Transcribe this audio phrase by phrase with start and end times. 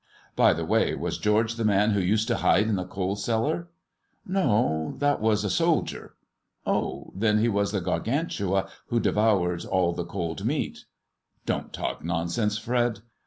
[0.35, 3.69] By the way, was George the man who to hide in the coal cellar
[4.23, 6.15] 1" "No, that was a soldier.""
[6.65, 10.85] Oh, then he was the Gargantua who devoured all cold meat." ^"
[11.45, 13.01] Don't talk nonsense, Fred.